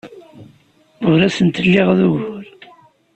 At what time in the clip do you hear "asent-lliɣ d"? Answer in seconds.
1.27-1.99